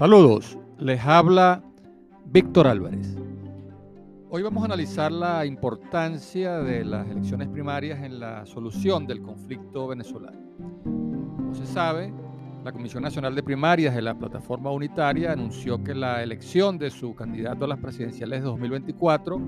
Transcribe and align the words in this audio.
Saludos, 0.00 0.56
les 0.78 0.98
habla 1.04 1.62
Víctor 2.24 2.66
Álvarez. 2.66 3.18
Hoy 4.30 4.42
vamos 4.42 4.62
a 4.62 4.64
analizar 4.64 5.12
la 5.12 5.44
importancia 5.44 6.60
de 6.60 6.86
las 6.86 7.06
elecciones 7.06 7.48
primarias 7.48 8.02
en 8.02 8.18
la 8.18 8.46
solución 8.46 9.06
del 9.06 9.20
conflicto 9.20 9.88
venezolano. 9.88 10.38
Como 11.36 11.54
se 11.54 11.66
sabe, 11.66 12.14
la 12.64 12.72
Comisión 12.72 13.02
Nacional 13.02 13.34
de 13.34 13.42
Primarias 13.42 13.94
de 13.94 14.00
la 14.00 14.18
Plataforma 14.18 14.70
Unitaria 14.70 15.32
anunció 15.32 15.84
que 15.84 15.94
la 15.94 16.22
elección 16.22 16.78
de 16.78 16.88
su 16.88 17.14
candidato 17.14 17.66
a 17.66 17.68
las 17.68 17.78
presidenciales 17.78 18.40
de 18.40 18.46
2024 18.46 19.38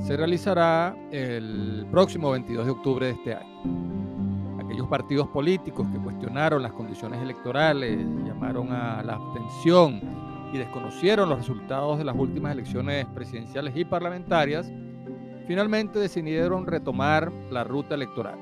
se 0.00 0.18
realizará 0.18 0.94
el 1.12 1.86
próximo 1.90 2.30
22 2.32 2.66
de 2.66 2.72
octubre 2.72 3.06
de 3.06 3.12
este 3.12 3.36
año. 3.36 3.93
Aquellos 4.74 4.88
partidos 4.88 5.28
políticos 5.28 5.86
que 5.92 5.98
cuestionaron 6.00 6.60
las 6.60 6.72
condiciones 6.72 7.22
electorales, 7.22 7.96
llamaron 8.26 8.72
a 8.72 9.04
la 9.04 9.14
abstención 9.14 10.00
y 10.52 10.58
desconocieron 10.58 11.28
los 11.28 11.38
resultados 11.38 11.96
de 11.96 12.02
las 12.02 12.16
últimas 12.16 12.50
elecciones 12.50 13.06
presidenciales 13.14 13.76
y 13.76 13.84
parlamentarias, 13.84 14.68
finalmente 15.46 16.00
decidieron 16.00 16.66
retomar 16.66 17.30
la 17.52 17.62
ruta 17.62 17.94
electoral. 17.94 18.36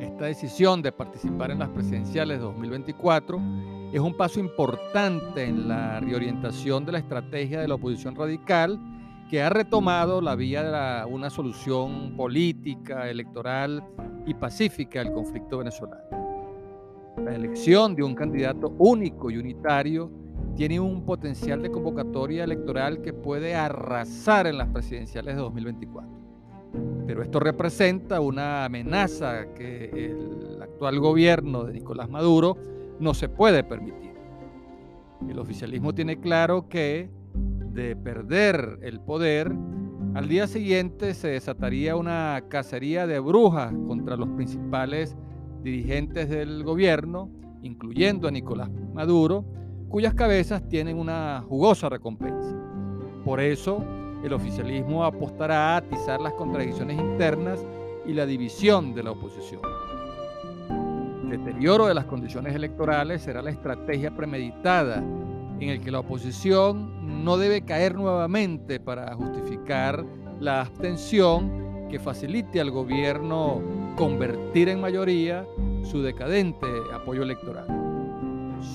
Esta 0.00 0.26
decisión 0.26 0.82
de 0.82 0.92
participar 0.92 1.50
en 1.50 1.58
las 1.58 1.70
presidenciales 1.70 2.38
de 2.38 2.44
2024 2.44 3.40
es 3.92 3.98
un 3.98 4.16
paso 4.16 4.38
importante 4.38 5.42
en 5.42 5.66
la 5.66 5.98
reorientación 5.98 6.84
de 6.84 6.92
la 6.92 6.98
estrategia 6.98 7.60
de 7.60 7.66
la 7.66 7.74
oposición 7.74 8.14
radical 8.14 8.78
que 9.34 9.42
ha 9.42 9.50
retomado 9.50 10.20
la 10.20 10.36
vía 10.36 10.62
de 10.62 11.12
una 11.12 11.28
solución 11.28 12.16
política, 12.16 13.10
electoral 13.10 13.82
y 14.24 14.32
pacífica 14.32 15.00
al 15.00 15.12
conflicto 15.12 15.58
venezolano. 15.58 16.04
La 17.18 17.34
elección 17.34 17.96
de 17.96 18.04
un 18.04 18.14
candidato 18.14 18.72
único 18.78 19.32
y 19.32 19.38
unitario 19.38 20.08
tiene 20.54 20.78
un 20.78 21.04
potencial 21.04 21.60
de 21.62 21.72
convocatoria 21.72 22.44
electoral 22.44 23.02
que 23.02 23.12
puede 23.12 23.56
arrasar 23.56 24.46
en 24.46 24.56
las 24.56 24.68
presidenciales 24.68 25.34
de 25.34 25.42
2024. 25.42 26.08
Pero 27.04 27.20
esto 27.20 27.40
representa 27.40 28.20
una 28.20 28.66
amenaza 28.66 29.52
que 29.52 29.90
el 29.92 30.62
actual 30.62 31.00
gobierno 31.00 31.64
de 31.64 31.72
Nicolás 31.72 32.08
Maduro 32.08 32.56
no 33.00 33.12
se 33.14 33.28
puede 33.28 33.64
permitir. 33.64 34.14
El 35.28 35.40
oficialismo 35.40 35.92
tiene 35.92 36.20
claro 36.20 36.68
que 36.68 37.10
de 37.74 37.96
perder 37.96 38.78
el 38.82 39.00
poder, 39.00 39.52
al 40.14 40.28
día 40.28 40.46
siguiente 40.46 41.12
se 41.12 41.28
desataría 41.28 41.96
una 41.96 42.44
cacería 42.48 43.06
de 43.06 43.18
brujas 43.18 43.72
contra 43.88 44.16
los 44.16 44.28
principales 44.30 45.16
dirigentes 45.62 46.30
del 46.30 46.62
gobierno, 46.62 47.30
incluyendo 47.62 48.28
a 48.28 48.30
Nicolás 48.30 48.70
Maduro, 48.92 49.44
cuyas 49.88 50.14
cabezas 50.14 50.68
tienen 50.68 50.98
una 50.98 51.44
jugosa 51.48 51.88
recompensa. 51.88 52.56
Por 53.24 53.40
eso, 53.40 53.84
el 54.22 54.32
oficialismo 54.32 55.04
apostará 55.04 55.74
a 55.74 55.76
atizar 55.78 56.20
las 56.20 56.34
contradicciones 56.34 56.98
internas 56.98 57.64
y 58.06 58.12
la 58.12 58.24
división 58.24 58.94
de 58.94 59.02
la 59.02 59.10
oposición. 59.10 59.62
El 61.24 61.30
deterioro 61.30 61.86
de 61.86 61.94
las 61.94 62.04
condiciones 62.04 62.54
electorales 62.54 63.22
será 63.22 63.42
la 63.42 63.50
estrategia 63.50 64.14
premeditada 64.14 65.02
en 65.60 65.68
el 65.68 65.80
que 65.80 65.90
la 65.90 66.00
oposición 66.00 67.24
no 67.24 67.36
debe 67.36 67.62
caer 67.62 67.94
nuevamente 67.94 68.80
para 68.80 69.14
justificar 69.14 70.04
la 70.40 70.62
abstención 70.62 71.88
que 71.88 71.98
facilite 71.98 72.60
al 72.60 72.70
gobierno 72.70 73.62
convertir 73.96 74.68
en 74.68 74.80
mayoría 74.80 75.46
su 75.84 76.02
decadente 76.02 76.66
apoyo 76.92 77.22
electoral. 77.22 77.66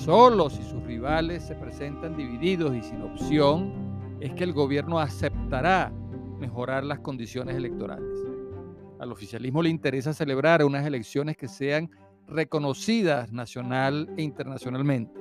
Solo 0.04 0.48
si 0.48 0.62
sus 0.62 0.82
rivales 0.84 1.42
se 1.42 1.54
presentan 1.54 2.16
divididos 2.16 2.74
y 2.74 2.82
sin 2.82 3.02
opción, 3.02 3.72
es 4.20 4.32
que 4.34 4.44
el 4.44 4.52
gobierno 4.52 4.98
aceptará 4.98 5.92
mejorar 6.38 6.84
las 6.84 7.00
condiciones 7.00 7.56
electorales. 7.56 8.08
Al 8.98 9.12
oficialismo 9.12 9.62
le 9.62 9.70
interesa 9.70 10.12
celebrar 10.12 10.64
unas 10.64 10.86
elecciones 10.86 11.36
que 11.36 11.48
sean 11.48 11.90
reconocidas 12.26 13.32
nacional 13.32 14.08
e 14.16 14.22
internacionalmente, 14.22 15.20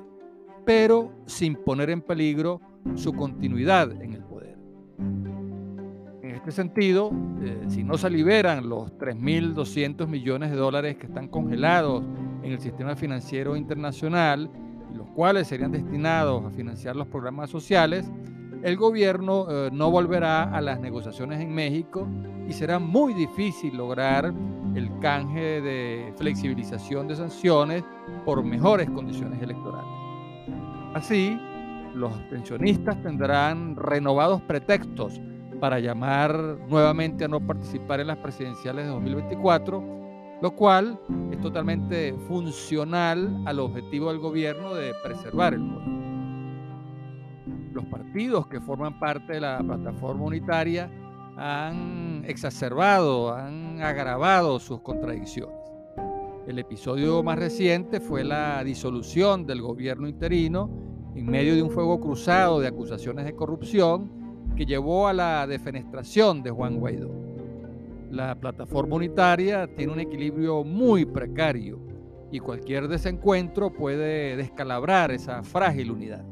pero 0.69 1.11
sin 1.25 1.55
poner 1.55 1.89
en 1.89 1.99
peligro 1.99 2.61
su 2.93 3.11
continuidad 3.13 3.91
en 4.03 4.13
el 4.13 4.23
poder. 4.23 4.55
En 6.21 6.35
este 6.35 6.51
sentido, 6.51 7.11
eh, 7.41 7.63
si 7.69 7.83
no 7.83 7.97
se 7.97 8.07
liberan 8.07 8.69
los 8.69 8.91
3.200 8.99 10.05
millones 10.05 10.51
de 10.51 10.57
dólares 10.57 10.97
que 10.97 11.07
están 11.07 11.27
congelados 11.27 12.03
en 12.43 12.51
el 12.51 12.59
sistema 12.59 12.95
financiero 12.95 13.55
internacional, 13.55 14.47
los 14.93 15.07
cuales 15.15 15.47
serían 15.47 15.71
destinados 15.71 16.45
a 16.45 16.51
financiar 16.51 16.95
los 16.95 17.07
programas 17.07 17.49
sociales, 17.49 18.11
el 18.61 18.77
gobierno 18.77 19.47
eh, 19.49 19.69
no 19.73 19.89
volverá 19.89 20.43
a 20.55 20.61
las 20.61 20.79
negociaciones 20.79 21.41
en 21.41 21.51
México 21.51 22.07
y 22.47 22.53
será 22.53 22.77
muy 22.77 23.15
difícil 23.15 23.75
lograr 23.75 24.31
el 24.75 24.99
canje 24.99 25.61
de 25.61 26.13
flexibilización 26.15 27.07
de 27.07 27.15
sanciones 27.15 27.83
por 28.23 28.43
mejores 28.43 28.87
condiciones 28.91 29.41
electorales. 29.41 29.98
Así, 30.93 31.39
los 31.93 32.13
pensionistas 32.29 33.01
tendrán 33.01 33.75
renovados 33.75 34.41
pretextos 34.41 35.19
para 35.59 35.79
llamar 35.79 36.57
nuevamente 36.67 37.25
a 37.25 37.27
no 37.27 37.39
participar 37.45 37.99
en 37.99 38.07
las 38.07 38.17
presidenciales 38.17 38.85
de 38.85 38.91
2024, 38.91 40.39
lo 40.41 40.51
cual 40.55 40.99
es 41.31 41.39
totalmente 41.41 42.13
funcional 42.27 43.43
al 43.45 43.59
objetivo 43.59 44.09
del 44.09 44.19
gobierno 44.19 44.73
de 44.73 44.93
preservar 45.03 45.53
el 45.53 45.61
poder 45.61 45.99
los 47.73 47.85
partidos 47.85 48.47
que 48.47 48.59
forman 48.59 48.99
parte 48.99 49.33
de 49.33 49.41
la 49.41 49.59
plataforma 49.59 50.25
unitaria 50.25 50.91
han 51.37 52.23
exacerbado, 52.27 53.33
han 53.33 53.81
agravado 53.81 54.59
sus 54.59 54.81
contradicciones. 54.81 55.55
El 56.49 56.57
episodio 56.57 57.21
más 57.21 57.37
reciente 57.37 57.99
fue 57.99 58.23
la 58.23 58.63
disolución 58.63 59.45
del 59.45 59.61
gobierno 59.61 60.07
interino 60.07 60.67
en 61.13 61.27
medio 61.27 61.53
de 61.53 61.61
un 61.61 61.69
fuego 61.69 61.99
cruzado 62.01 62.59
de 62.59 62.67
acusaciones 62.67 63.25
de 63.25 63.35
corrupción 63.35 64.09
que 64.55 64.65
llevó 64.65 65.07
a 65.07 65.13
la 65.13 65.45
defenestración 65.45 66.41
de 66.41 66.49
Juan 66.49 66.79
Guaidó. 66.79 67.11
La 68.09 68.33
plataforma 68.33 68.95
unitaria 68.95 69.67
tiene 69.75 69.93
un 69.93 69.99
equilibrio 69.99 70.63
muy 70.63 71.05
precario 71.05 71.79
y 72.31 72.39
cualquier 72.39 72.87
desencuentro 72.87 73.71
puede 73.71 74.35
descalabrar 74.35 75.11
esa 75.11 75.43
frágil 75.43 75.91
unidad. 75.91 76.25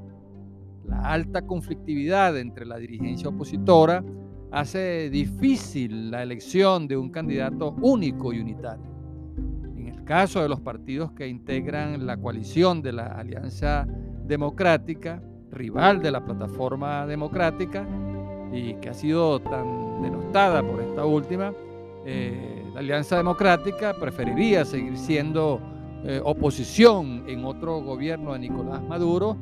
La 0.88 1.11
alta 1.11 1.44
conflictividad 1.44 2.35
entre 2.39 2.66
la 2.66 2.77
dirigencia 2.77 3.29
opositora 3.29 4.03
hace 4.50 5.11
difícil 5.11 6.09
la 6.09 6.23
elección 6.23 6.88
de 6.88 6.97
un 6.97 7.11
candidato 7.11 7.75
único 7.83 8.33
y 8.33 8.39
unitario. 8.39 8.96
Caso 10.07 10.41
de 10.41 10.47
los 10.47 10.62
partidos 10.62 11.12
que 11.12 11.28
integran 11.28 12.06
la 12.07 12.16
coalición 12.16 12.81
de 12.81 12.94
la 12.94 13.07
Alianza 13.07 13.85
Democrática, 14.25 15.22
rival 15.51 16.01
de 16.01 16.12
la 16.12 16.23
plataforma 16.23 17.06
democrática, 17.06 17.85
y 18.53 18.75
que 18.75 18.88
ha 18.88 18.94
sido 18.94 19.41
tan 19.41 20.01
denostada 20.01 20.63
por 20.63 20.81
esta 20.81 21.06
última, 21.06 21.51
eh, 22.06 22.63
la 22.73 22.79
Alianza 22.79 23.18
Democrática 23.18 23.94
preferiría 24.00 24.63
seguir 24.63 24.97
siendo 24.97 25.59
eh, 26.06 26.22
oposición 26.24 27.25
en 27.28 27.44
otro 27.44 27.81
gobierno 27.81 28.31
de 28.31 28.39
Nicolás 28.39 28.81
Maduro 28.84 29.35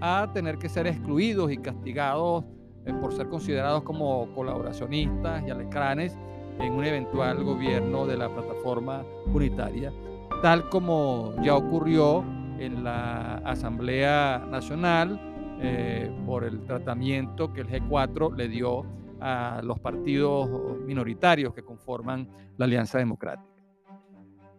a 0.00 0.30
tener 0.32 0.56
que 0.58 0.68
ser 0.68 0.86
excluidos 0.86 1.50
y 1.50 1.56
castigados 1.56 2.44
eh, 2.86 2.92
por 3.00 3.12
ser 3.12 3.28
considerados 3.28 3.82
como 3.82 4.32
colaboracionistas 4.36 5.42
y 5.48 5.50
alacranes 5.50 6.16
en 6.60 6.74
un 6.74 6.84
eventual 6.84 7.42
gobierno 7.42 8.06
de 8.06 8.16
la 8.16 8.32
plataforma 8.32 9.02
unitaria, 9.26 9.92
tal 10.42 10.68
como 10.68 11.34
ya 11.40 11.54
ocurrió 11.54 12.24
en 12.58 12.82
la 12.82 13.36
Asamblea 13.44 14.44
Nacional 14.50 15.20
eh, 15.60 16.10
por 16.26 16.42
el 16.42 16.64
tratamiento 16.66 17.52
que 17.52 17.60
el 17.60 17.68
G4 17.68 18.34
le 18.36 18.48
dio 18.48 18.84
a 19.20 19.60
los 19.62 19.78
partidos 19.78 20.50
minoritarios 20.84 21.54
que 21.54 21.62
conforman 21.62 22.28
la 22.56 22.64
Alianza 22.64 22.98
Democrática. 22.98 23.48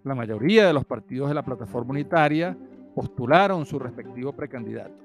La 0.05 0.15
mayoría 0.15 0.65
de 0.65 0.73
los 0.73 0.85
partidos 0.85 1.27
de 1.27 1.35
la 1.35 1.43
plataforma 1.43 1.91
unitaria 1.91 2.57
postularon 2.95 3.65
su 3.65 3.77
respectivo 3.77 4.31
precandidato 4.31 5.03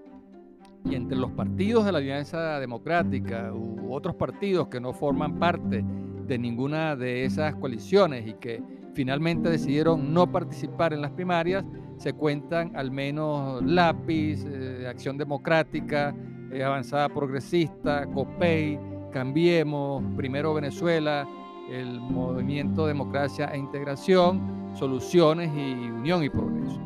y 0.85 0.95
entre 0.95 1.19
los 1.19 1.33
partidos 1.33 1.87
de 1.87 1.93
la 1.93 1.99
Alianza 1.99 2.61
Democrática 2.61 3.53
u 3.53 3.93
otros 3.93 4.15
partidos 4.15 4.69
que 4.69 4.81
no 4.81 4.93
forman 4.93 5.41
parte 5.41 5.85
de 6.27 6.39
ninguna 6.39 6.95
de 6.95 7.25
esas 7.25 7.57
coaliciones 7.57 8.29
y 8.29 8.35
que 8.35 8.63
finalmente 8.99 9.49
decidieron 9.49 10.13
no 10.13 10.27
participar 10.27 10.93
en 10.93 11.01
las 11.03 11.13
primarias, 11.13 11.65
se 11.99 12.15
cuentan 12.15 12.75
al 12.75 12.91
menos 12.91 13.63
Lápiz, 13.63 14.45
eh, 14.45 14.89
Acción 14.89 15.17
Democrática, 15.17 16.13
eh, 16.51 16.65
Avanzada 16.65 17.09
Progresista, 17.09 18.07
COPEI, 18.07 18.77
Cambiemos, 19.13 20.03
Primero 20.17 20.53
Venezuela, 20.53 21.29
el 21.71 22.01
Movimiento 22.01 22.89
Democracia 22.89 23.49
e 23.55 23.59
Integración, 23.59 24.73
Soluciones 24.75 25.49
y 25.55 25.91
Unión 25.91 26.25
y 26.25 26.29
Progreso. 26.29 26.81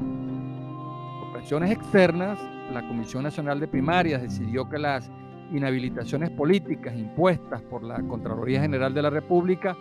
Por 1.18 1.32
presiones 1.32 1.70
externas, 1.70 2.38
la 2.74 2.86
Comisión 2.86 3.22
Nacional 3.22 3.58
de 3.58 3.68
Primarias 3.68 4.20
decidió 4.20 4.68
que 4.68 4.76
las 4.76 5.10
inhabilitaciones 5.50 6.28
políticas 6.28 6.94
impuestas 6.94 7.62
por 7.62 7.82
la 7.82 8.02
Contraloría 8.02 8.60
General 8.60 8.92
de 8.92 9.00
la 9.00 9.08
República 9.08 9.74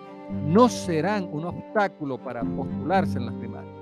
no 0.45 0.69
serán 0.69 1.29
un 1.31 1.45
obstáculo 1.45 2.17
para 2.17 2.43
postularse 2.43 3.17
en 3.17 3.25
las 3.25 3.35
primarias. 3.35 3.75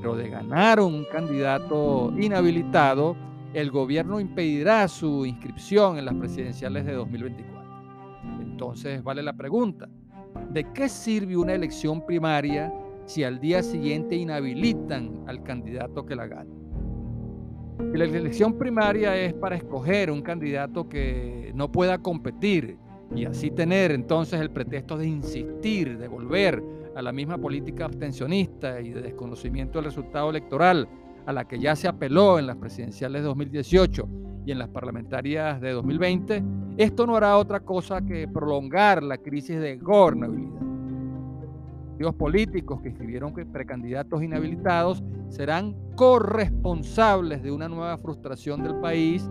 Pero 0.00 0.16
de 0.16 0.28
ganar 0.28 0.80
un 0.80 1.04
candidato 1.04 2.12
inhabilitado, 2.18 3.16
el 3.52 3.70
gobierno 3.70 4.20
impedirá 4.20 4.86
su 4.88 5.26
inscripción 5.26 5.98
en 5.98 6.04
las 6.04 6.14
presidenciales 6.14 6.86
de 6.86 6.92
2024. 6.92 7.60
Entonces 8.40 9.02
vale 9.02 9.22
la 9.22 9.32
pregunta, 9.32 9.88
¿de 10.50 10.72
qué 10.72 10.88
sirve 10.88 11.36
una 11.36 11.54
elección 11.54 12.04
primaria 12.04 12.72
si 13.06 13.24
al 13.24 13.40
día 13.40 13.62
siguiente 13.62 14.16
inhabilitan 14.16 15.24
al 15.26 15.42
candidato 15.42 16.06
que 16.06 16.16
la 16.16 16.26
gana? 16.26 16.60
la 17.92 18.04
elección 18.04 18.56
primaria 18.58 19.16
es 19.16 19.32
para 19.32 19.56
escoger 19.56 20.10
un 20.10 20.22
candidato 20.22 20.88
que 20.88 21.50
no 21.54 21.72
pueda 21.72 21.98
competir 21.98 22.76
y 23.14 23.24
así 23.24 23.50
tener 23.50 23.90
entonces 23.92 24.40
el 24.40 24.50
pretexto 24.50 24.96
de 24.96 25.06
insistir, 25.06 25.98
de 25.98 26.08
volver 26.08 26.62
a 26.94 27.02
la 27.02 27.12
misma 27.12 27.38
política 27.38 27.84
abstencionista 27.84 28.80
y 28.80 28.90
de 28.90 29.02
desconocimiento 29.02 29.78
del 29.78 29.86
resultado 29.86 30.30
electoral 30.30 30.88
a 31.26 31.32
la 31.32 31.46
que 31.46 31.58
ya 31.58 31.76
se 31.76 31.88
apeló 31.88 32.38
en 32.38 32.46
las 32.46 32.56
presidenciales 32.56 33.22
de 33.22 33.28
2018 33.28 34.08
y 34.46 34.52
en 34.52 34.58
las 34.58 34.68
parlamentarias 34.68 35.60
de 35.60 35.72
2020, 35.72 36.42
esto 36.76 37.06
no 37.06 37.16
hará 37.16 37.36
otra 37.36 37.60
cosa 37.60 38.00
que 38.00 38.26
prolongar 38.26 39.02
la 39.02 39.18
crisis 39.18 39.60
de 39.60 39.76
gobernabilidad. 39.76 40.60
Los 41.98 42.14
políticos 42.14 42.80
que 42.80 42.88
escribieron 42.88 43.34
precandidatos 43.34 44.22
inhabilitados 44.22 45.02
serán 45.28 45.76
corresponsables 45.96 47.42
de 47.42 47.52
una 47.52 47.68
nueva 47.68 47.98
frustración 47.98 48.62
del 48.62 48.76
país, 48.76 49.30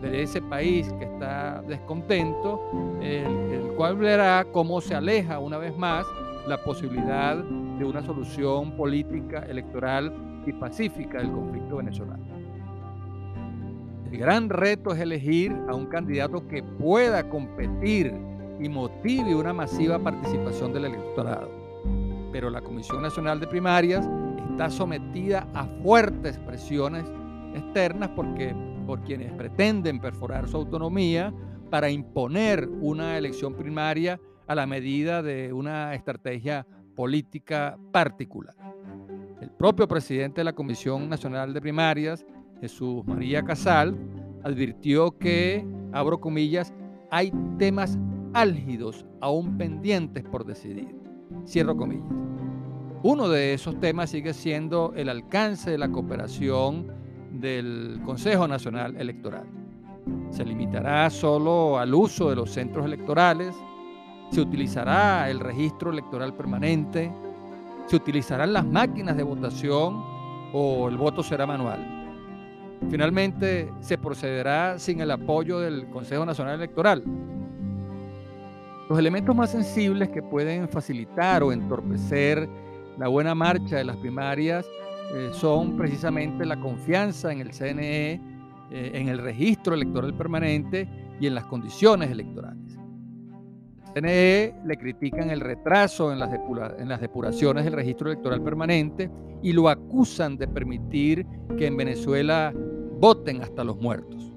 de, 0.00 0.22
ese 0.22 0.40
país 0.42 0.92
que 0.98 1.04
está 1.04 1.62
descontento, 1.62 2.60
el, 3.00 3.72
cual 3.76 3.96
verá 3.96 4.46
cómo 4.52 4.80
se 4.80 4.94
aleja 4.94 5.38
una 5.38 5.56
vez 5.56 5.76
más 5.76 6.06
la 6.46 6.62
posibilidad 6.62 7.36
de 7.36 7.84
una 7.84 8.02
solución 8.02 8.72
política, 8.72 9.44
electoral 9.48 10.12
y 10.46 10.52
pacífica 10.52 11.18
del 11.18 11.30
conflicto 11.30 11.76
venezolano. 11.76 12.24
El 14.10 14.18
gran 14.18 14.48
reto 14.48 14.92
es 14.92 15.00
elegir 15.00 15.56
a 15.68 15.74
un 15.74 15.86
candidato 15.86 16.46
que 16.48 16.62
pueda 16.62 17.28
competir 17.28 18.12
y 18.60 18.68
motive 18.68 19.34
una 19.34 19.52
masiva 19.52 19.98
participación 19.98 20.72
del 20.72 20.86
electorado. 20.86 21.48
Pero 22.32 22.50
la 22.50 22.60
Comisión 22.60 23.02
Nacional 23.02 23.40
de 23.40 23.46
Primarias 23.46 24.08
está 24.50 24.68
sometida 24.68 25.46
a 25.54 25.64
fuertes 25.82 26.38
presiones 26.38 27.04
externas 27.54 28.10
porque, 28.14 28.54
por 28.86 29.02
quienes 29.02 29.32
pretenden 29.32 30.00
perforar 30.00 30.48
su 30.48 30.56
autonomía 30.56 31.32
para 31.70 31.90
imponer 31.90 32.68
una 32.80 33.16
elección 33.16 33.54
primaria 33.54 34.20
a 34.46 34.54
la 34.54 34.66
medida 34.66 35.22
de 35.22 35.52
una 35.52 35.94
estrategia 35.94 36.66
política 36.96 37.78
particular. 37.92 38.54
El 39.40 39.50
propio 39.50 39.86
presidente 39.86 40.40
de 40.40 40.44
la 40.44 40.52
Comisión 40.52 41.08
Nacional 41.08 41.54
de 41.54 41.60
Primarias, 41.60 42.26
Jesús 42.60 43.06
María 43.06 43.42
Casal, 43.42 43.96
advirtió 44.42 45.16
que, 45.16 45.64
abro 45.92 46.20
comillas, 46.20 46.74
hay 47.10 47.32
temas 47.58 47.98
álgidos 48.34 49.06
aún 49.20 49.56
pendientes 49.56 50.24
por 50.24 50.44
decidir. 50.44 50.94
Cierro 51.46 51.76
comillas. 51.76 52.06
Uno 53.02 53.28
de 53.28 53.54
esos 53.54 53.80
temas 53.80 54.10
sigue 54.10 54.34
siendo 54.34 54.92
el 54.94 55.08
alcance 55.08 55.70
de 55.70 55.78
la 55.78 55.88
cooperación 55.88 56.99
del 57.32 58.00
Consejo 58.04 58.46
Nacional 58.48 58.96
Electoral. 58.96 59.44
Se 60.30 60.44
limitará 60.44 61.08
solo 61.10 61.78
al 61.78 61.94
uso 61.94 62.30
de 62.30 62.36
los 62.36 62.50
centros 62.50 62.84
electorales, 62.84 63.54
se 64.30 64.40
utilizará 64.40 65.28
el 65.30 65.40
registro 65.40 65.90
electoral 65.90 66.34
permanente, 66.34 67.12
se 67.86 67.96
utilizarán 67.96 68.52
las 68.52 68.64
máquinas 68.64 69.16
de 69.16 69.22
votación 69.22 70.02
o 70.52 70.88
el 70.88 70.96
voto 70.96 71.22
será 71.22 71.46
manual. 71.46 72.00
Finalmente, 72.88 73.70
se 73.80 73.98
procederá 73.98 74.78
sin 74.78 75.00
el 75.00 75.10
apoyo 75.10 75.60
del 75.60 75.88
Consejo 75.90 76.24
Nacional 76.24 76.54
Electoral. 76.54 77.02
Los 78.88 78.98
elementos 78.98 79.36
más 79.36 79.50
sensibles 79.50 80.08
que 80.08 80.22
pueden 80.22 80.68
facilitar 80.68 81.42
o 81.42 81.52
entorpecer 81.52 82.48
la 82.98 83.08
buena 83.08 83.34
marcha 83.34 83.76
de 83.76 83.84
las 83.84 83.96
primarias 83.96 84.66
eh, 85.12 85.30
son 85.32 85.76
precisamente 85.76 86.46
la 86.46 86.60
confianza 86.60 87.32
en 87.32 87.40
el 87.40 87.50
CNE, 87.50 88.20
eh, 88.70 88.90
en 88.94 89.08
el 89.08 89.18
registro 89.18 89.74
electoral 89.74 90.14
permanente 90.14 90.88
y 91.18 91.26
en 91.26 91.34
las 91.34 91.46
condiciones 91.46 92.10
electorales. 92.10 92.78
CNE 93.92 94.54
le 94.64 94.76
critican 94.76 95.30
el 95.30 95.40
retraso 95.40 96.12
en 96.12 96.20
las, 96.20 96.30
en 96.78 96.88
las 96.88 97.00
depuraciones 97.00 97.64
del 97.64 97.72
registro 97.72 98.10
electoral 98.10 98.40
permanente 98.40 99.10
y 99.42 99.52
lo 99.52 99.68
acusan 99.68 100.36
de 100.36 100.46
permitir 100.46 101.26
que 101.58 101.66
en 101.66 101.76
Venezuela 101.76 102.52
voten 103.00 103.42
hasta 103.42 103.64
los 103.64 103.78
muertos. 103.78 104.32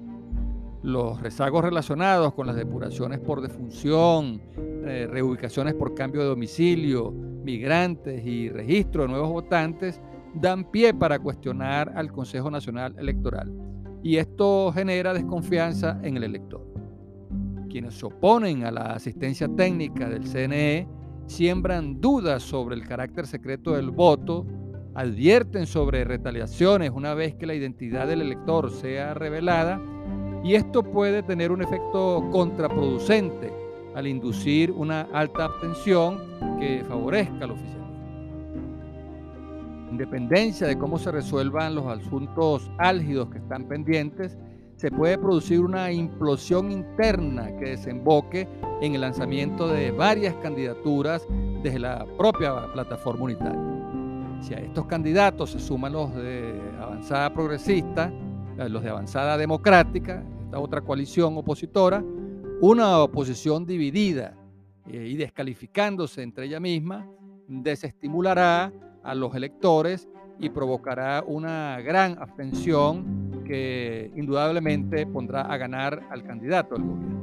Los 0.82 1.20
rezagos 1.20 1.62
relacionados 1.64 2.34
con 2.34 2.48
las 2.48 2.56
depuraciones 2.56 3.20
por 3.20 3.40
defunción, 3.40 4.40
eh, 4.58 5.06
reubicaciones 5.08 5.74
por 5.74 5.94
cambio 5.94 6.22
de 6.22 6.28
domicilio, 6.28 7.12
migrantes 7.12 8.26
y 8.26 8.48
registro 8.48 9.02
de 9.02 9.08
nuevos 9.08 9.30
votantes 9.30 10.00
dan 10.34 10.70
pie 10.70 10.94
para 10.94 11.18
cuestionar 11.18 11.92
al 11.96 12.12
Consejo 12.12 12.50
Nacional 12.50 12.94
Electoral. 12.98 13.52
Y 14.02 14.16
esto 14.16 14.72
genera 14.72 15.14
desconfianza 15.14 15.98
en 16.02 16.16
el 16.16 16.24
elector 16.24 16.74
quienes 17.74 17.94
se 17.94 18.06
oponen 18.06 18.62
a 18.62 18.70
la 18.70 18.92
asistencia 18.92 19.48
técnica 19.48 20.08
del 20.08 20.28
CNE 20.28 20.86
siembran 21.26 22.00
dudas 22.00 22.44
sobre 22.44 22.76
el 22.76 22.86
carácter 22.86 23.26
secreto 23.26 23.72
del 23.72 23.90
voto, 23.90 24.46
advierten 24.94 25.66
sobre 25.66 26.04
retaliaciones 26.04 26.92
una 26.94 27.14
vez 27.14 27.34
que 27.34 27.46
la 27.46 27.54
identidad 27.56 28.06
del 28.06 28.20
elector 28.20 28.70
sea 28.70 29.12
revelada 29.14 29.80
y 30.44 30.54
esto 30.54 30.84
puede 30.84 31.24
tener 31.24 31.50
un 31.50 31.62
efecto 31.62 32.28
contraproducente 32.30 33.52
al 33.96 34.06
inducir 34.06 34.70
una 34.70 35.08
alta 35.12 35.46
abstención 35.46 36.20
que 36.60 36.84
favorezca 36.86 37.42
al 37.44 37.50
oficialismo. 37.50 37.83
Independencia 39.90 40.66
de 40.66 40.78
cómo 40.78 40.98
se 40.98 41.12
resuelvan 41.12 41.74
los 41.74 41.86
asuntos 41.86 42.70
álgidos 42.78 43.30
que 43.30 43.38
están 43.38 43.68
pendientes, 43.68 44.36
se 44.76 44.90
puede 44.90 45.16
producir 45.18 45.60
una 45.60 45.92
implosión 45.92 46.70
interna 46.70 47.56
que 47.56 47.70
desemboque 47.70 48.48
en 48.80 48.94
el 48.94 49.00
lanzamiento 49.00 49.68
de 49.68 49.92
varias 49.92 50.34
candidaturas 50.36 51.26
desde 51.62 51.78
la 51.78 52.04
propia 52.18 52.72
plataforma 52.72 53.24
unitaria. 53.24 53.60
Si 54.40 54.52
a 54.52 54.58
estos 54.58 54.86
candidatos 54.86 55.50
se 55.50 55.60
suman 55.60 55.92
los 55.92 56.14
de 56.14 56.60
avanzada 56.80 57.32
progresista, 57.32 58.12
eh, 58.58 58.68
los 58.68 58.82
de 58.82 58.90
avanzada 58.90 59.38
democrática, 59.38 60.22
esta 60.44 60.58
otra 60.58 60.80
coalición 60.80 61.38
opositora, 61.38 62.04
una 62.60 62.98
oposición 62.98 63.64
dividida 63.64 64.36
eh, 64.86 65.08
y 65.08 65.16
descalificándose 65.16 66.22
entre 66.22 66.46
ella 66.46 66.60
misma, 66.60 67.08
desestimulará 67.48 68.72
a 69.04 69.14
los 69.14 69.34
electores 69.34 70.08
y 70.38 70.50
provocará 70.50 71.22
una 71.26 71.80
gran 71.80 72.18
abstención 72.18 73.42
que 73.44 74.10
indudablemente 74.16 75.06
pondrá 75.06 75.42
a 75.42 75.56
ganar 75.56 76.02
al 76.10 76.24
candidato 76.24 76.74
al 76.74 76.82
gobierno. 76.82 77.14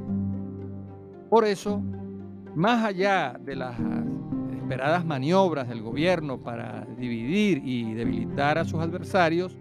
Por 1.30 1.46
eso, 1.46 1.82
más 2.56 2.86
allá 2.86 3.38
de 3.44 3.56
las 3.56 3.76
esperadas 4.58 5.06
maniobras 5.06 5.68
del 5.68 5.82
gobierno 5.82 6.42
para 6.42 6.86
dividir 6.98 7.62
y 7.66 7.94
debilitar 7.94 8.58
a 8.58 8.66
sus 8.66 8.80
adversarios, 8.80 9.58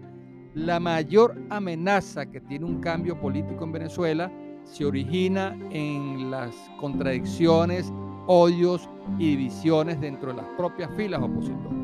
la 0.53 0.79
mayor 0.79 1.41
amenaza 1.49 2.25
que 2.25 2.41
tiene 2.41 2.65
un 2.65 2.81
cambio 2.81 3.19
político 3.19 3.63
en 3.63 3.71
Venezuela 3.71 4.31
se 4.63 4.85
origina 4.85 5.57
en 5.71 6.29
las 6.29 6.53
contradicciones, 6.79 7.91
odios 8.27 8.89
y 9.17 9.35
divisiones 9.35 9.99
dentro 9.99 10.31
de 10.31 10.41
las 10.41 10.47
propias 10.57 10.89
filas 10.95 11.21
opositoras. 11.21 11.80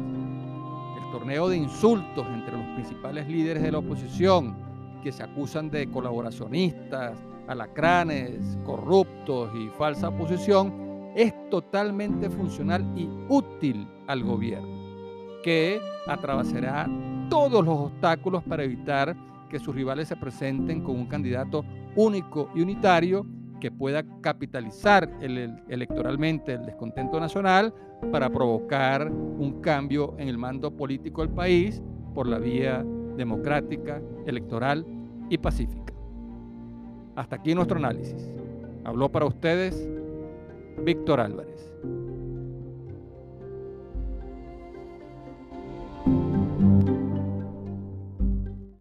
Torneo 1.27 1.49
de 1.49 1.57
insultos 1.57 2.25
entre 2.27 2.55
los 2.55 2.65
principales 2.67 3.27
líderes 3.27 3.61
de 3.61 3.69
la 3.69 3.79
oposición, 3.79 4.55
que 5.03 5.11
se 5.11 5.23
acusan 5.23 5.69
de 5.69 5.91
colaboracionistas, 5.91 7.19
alacranes, 7.49 8.57
corruptos 8.63 9.49
y 9.53 9.67
falsa 9.77 10.07
oposición, 10.07 11.11
es 11.17 11.33
totalmente 11.49 12.29
funcional 12.29 12.85
y 12.95 13.09
útil 13.27 13.89
al 14.07 14.23
gobierno, 14.23 14.69
que 15.43 15.81
atravesará 16.07 16.87
todos 17.29 17.65
los 17.65 17.77
obstáculos 17.77 18.41
para 18.43 18.63
evitar 18.63 19.13
que 19.49 19.59
sus 19.59 19.75
rivales 19.75 20.07
se 20.07 20.15
presenten 20.15 20.81
con 20.81 20.95
un 20.95 21.07
candidato 21.07 21.65
único 21.97 22.49
y 22.55 22.61
unitario 22.61 23.25
que 23.59 23.71
pueda 23.71 24.03
capitalizar 24.21 25.09
electoralmente 25.21 26.53
el 26.53 26.65
descontento 26.65 27.19
nacional 27.19 27.73
para 28.11 28.29
provocar 28.29 29.11
un 29.11 29.61
cambio 29.61 30.15
en 30.17 30.27
el 30.27 30.37
mando 30.37 30.71
político 30.75 31.21
del 31.21 31.33
país 31.33 31.81
por 32.13 32.27
la 32.27 32.39
vía 32.39 32.85
democrática, 33.15 34.01
electoral 34.25 34.85
y 35.29 35.37
pacífica. 35.37 35.93
Hasta 37.15 37.37
aquí 37.37 37.55
nuestro 37.55 37.77
análisis. 37.77 38.31
Habló 38.83 39.11
para 39.11 39.25
ustedes 39.25 39.89
Víctor 40.83 41.19
Álvarez. 41.19 41.73